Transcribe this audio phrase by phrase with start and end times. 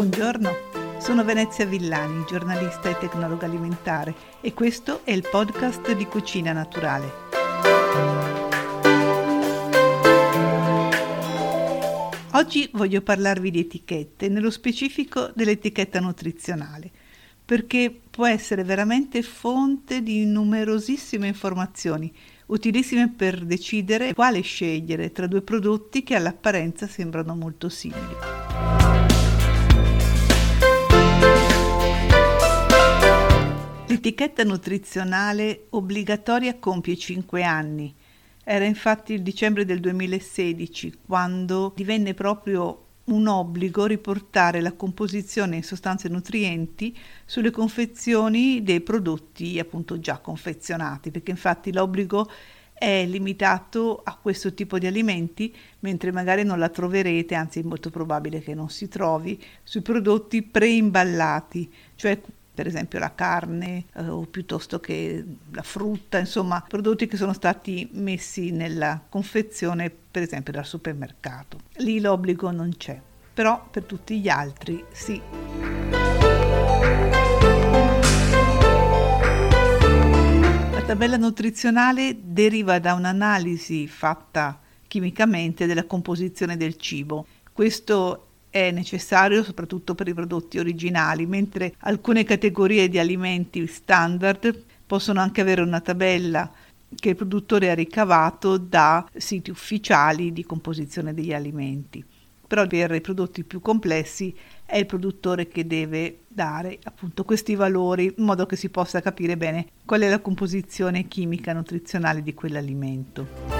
[0.00, 0.50] Buongiorno,
[0.98, 7.12] sono Venezia Villani, giornalista e tecnologa alimentare e questo è il podcast di Cucina Naturale.
[12.32, 16.90] Oggi voglio parlarvi di etichette, nello specifico dell'etichetta nutrizionale,
[17.44, 22.10] perché può essere veramente fonte di numerosissime informazioni,
[22.46, 28.39] utilissime per decidere quale scegliere tra due prodotti che all'apparenza sembrano molto simili.
[34.02, 37.94] L'etichetta nutrizionale obbligatoria compie 5 anni.
[38.42, 45.62] Era infatti il dicembre del 2016 quando divenne proprio un obbligo riportare la composizione in
[45.62, 46.96] sostanze nutrienti
[47.26, 52.26] sulle confezioni dei prodotti appunto già confezionati, perché infatti l'obbligo
[52.72, 57.90] è limitato a questo tipo di alimenti, mentre magari non la troverete, anzi è molto
[57.90, 62.18] probabile che non si trovi, sui prodotti preimballati, cioè
[62.60, 67.88] per esempio la carne eh, o piuttosto che la frutta, insomma prodotti che sono stati
[67.92, 71.60] messi nella confezione per esempio dal supermercato.
[71.76, 73.00] Lì l'obbligo non c'è,
[73.32, 75.22] però per tutti gli altri sì.
[80.70, 87.24] La tabella nutrizionale deriva da un'analisi fatta chimicamente della composizione del cibo.
[87.54, 95.20] Questo è necessario soprattutto per i prodotti originali, mentre alcune categorie di alimenti standard possono
[95.20, 96.50] anche avere una tabella
[96.92, 102.04] che il produttore ha ricavato da siti ufficiali di composizione degli alimenti.
[102.46, 104.34] Però per i prodotti più complessi
[104.66, 109.36] è il produttore che deve dare appunto questi valori in modo che si possa capire
[109.36, 113.59] bene qual è la composizione chimica nutrizionale di quell'alimento.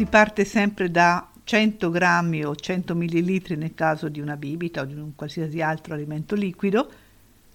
[0.00, 4.84] Si parte sempre da 100 grammi o 100 millilitri nel caso di una bibita o
[4.86, 6.90] di un qualsiasi altro alimento liquido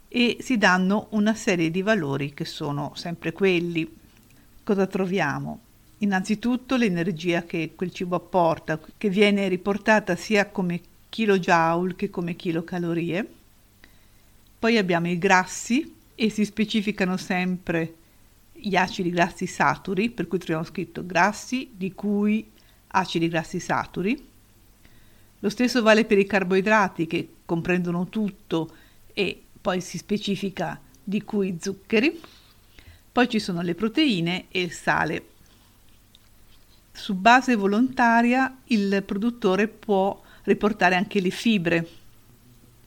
[0.08, 3.92] e si danno una serie di valori che sono sempre quelli.
[4.62, 5.60] Cosa troviamo?
[5.98, 13.28] Innanzitutto l'energia che quel cibo apporta, che viene riportata sia come kilojoule che come kilocalorie.
[14.60, 17.96] Poi abbiamo i grassi e si specificano sempre
[18.68, 22.52] gli acidi grassi saturi, per cui troviamo scritto grassi di cui
[22.88, 24.28] acidi grassi saturi.
[25.40, 28.76] Lo stesso vale per i carboidrati che comprendono tutto
[29.14, 32.20] e poi si specifica di cui zuccheri.
[33.12, 35.28] Poi ci sono le proteine e il sale.
[36.92, 41.88] Su base volontaria il produttore può riportare anche le fibre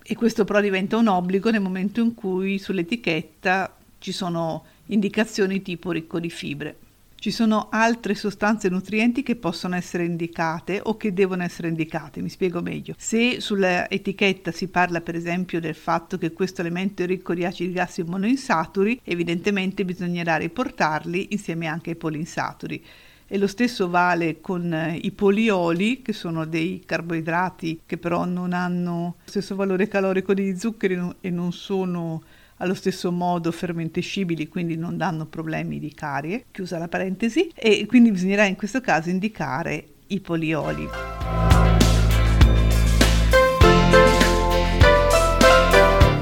[0.03, 5.91] e questo però diventa un obbligo nel momento in cui sull'etichetta ci sono indicazioni tipo
[5.91, 6.77] ricco di fibre.
[7.21, 12.29] Ci sono altre sostanze nutrienti che possono essere indicate o che devono essere indicate, mi
[12.29, 12.95] spiego meglio.
[12.97, 17.73] Se sull'etichetta si parla per esempio del fatto che questo alimento è ricco di acidi
[17.73, 22.85] grassi monoinsaturi, evidentemente bisognerà riportarli insieme anche ai polinsaturi.
[23.27, 29.17] E lo stesso vale con i polioli, che sono dei carboidrati che però non hanno
[29.25, 32.23] lo stesso valore calorico degli zuccheri e non sono
[32.59, 38.11] allo stesso modo fermentescibili, quindi non danno problemi di carie, chiusa la parentesi, e quindi
[38.11, 40.89] bisognerà in questo caso indicare i polioli.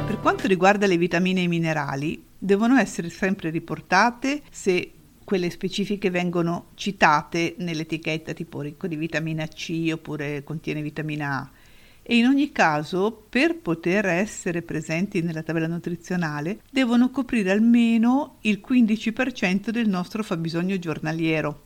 [0.07, 4.91] Per quanto riguarda le vitamine e i minerali, devono essere sempre riportate se
[5.25, 11.51] quelle specifiche vengono citate nell'etichetta tipo ricco di vitamina C oppure contiene vitamina A
[12.09, 18.63] e in ogni caso per poter essere presenti nella tabella nutrizionale devono coprire almeno il
[18.65, 21.63] 15% del nostro fabbisogno giornaliero.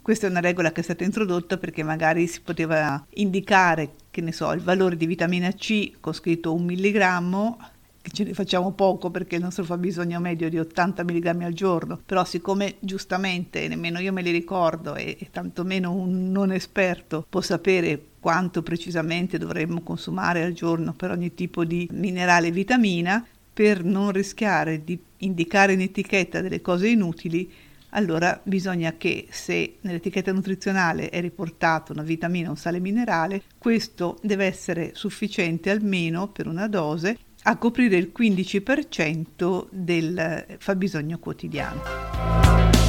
[0.00, 4.30] Questa è una regola che è stata introdotta perché magari si poteva indicare, che ne
[4.30, 7.56] so, il valore di vitamina C con scritto 1 mg
[8.04, 11.54] che ce ne facciamo poco perché il nostro fabbisogno medio è di 80 mg al
[11.54, 17.24] giorno, però siccome giustamente nemmeno io me li ricordo e, e tantomeno un non esperto
[17.26, 23.22] può sapere quanto precisamente dovremmo consumare al giorno per ogni tipo di minerale e vitamina,
[23.52, 27.52] per non rischiare di indicare in etichetta delle cose inutili,
[27.90, 34.18] allora bisogna che se nell'etichetta nutrizionale è riportata una vitamina o un sale minerale, questo
[34.22, 42.83] deve essere sufficiente almeno per una dose a coprire il 15% del fabbisogno quotidiano.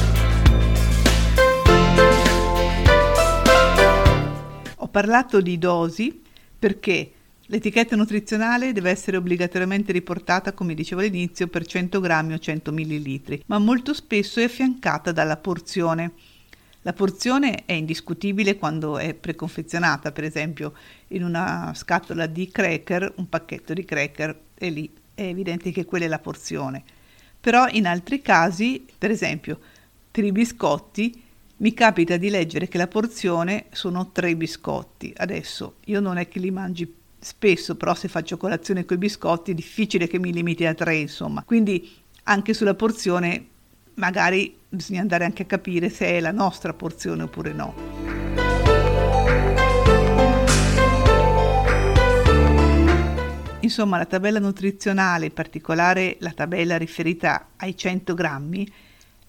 [4.96, 6.22] Parlato di dosi
[6.58, 7.12] perché
[7.48, 13.42] l'etichetta nutrizionale deve essere obbligatoriamente riportata, come dicevo all'inizio, per 100 grammi o 100 millilitri,
[13.44, 16.12] ma molto spesso è affiancata dalla porzione.
[16.80, 20.72] La porzione è indiscutibile quando è preconfezionata, per esempio
[21.08, 26.06] in una scatola di cracker, un pacchetto di cracker è lì, è evidente che quella
[26.06, 26.82] è la porzione.
[27.38, 29.60] Però in altri casi, per esempio
[30.10, 31.24] per i biscotti,
[31.58, 35.12] mi capita di leggere che la porzione sono tre biscotti.
[35.16, 39.52] Adesso io non è che li mangi spesso, però se faccio colazione con i biscotti
[39.52, 41.42] è difficile che mi limiti a tre, insomma.
[41.44, 41.90] Quindi
[42.24, 43.46] anche sulla porzione
[43.94, 47.74] magari bisogna andare anche a capire se è la nostra porzione oppure no.
[53.60, 58.70] Insomma, la tabella nutrizionale, in particolare la tabella riferita ai 100 grammi,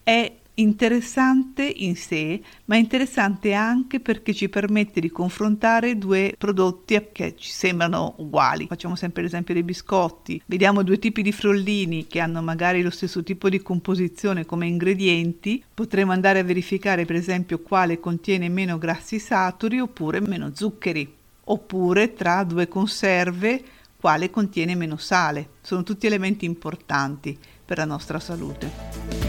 [0.03, 7.35] è interessante in sé, ma interessante anche perché ci permette di confrontare due prodotti che
[7.37, 8.67] ci sembrano uguali.
[8.67, 10.41] Facciamo sempre l'esempio dei biscotti.
[10.45, 15.63] Vediamo due tipi di frollini che hanno magari lo stesso tipo di composizione come ingredienti.
[15.73, 21.15] Potremo andare a verificare per esempio quale contiene meno grassi saturi oppure meno zuccheri.
[21.49, 23.63] Oppure tra due conserve
[23.99, 25.49] quale contiene meno sale.
[25.61, 29.26] Sono tutti elementi importanti per la nostra salute.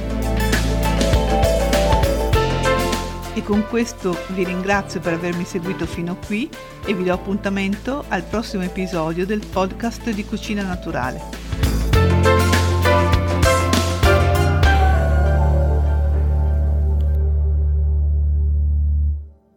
[3.39, 6.51] E con questo vi ringrazio per avermi seguito fino qui
[6.85, 11.48] e vi do appuntamento al prossimo episodio del podcast di Cucina Naturale.